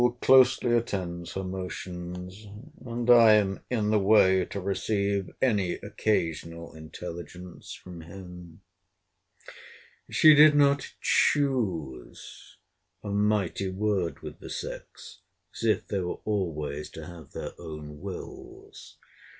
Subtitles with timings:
[0.19, 2.47] closely attends her motions;
[2.83, 8.61] and I am in the way to receive any occasional intelligence from him.
[10.09, 12.57] She did not choose,
[13.03, 15.19] [a mighty word with the sex!
[15.55, 18.97] as if they were always to have their own wills!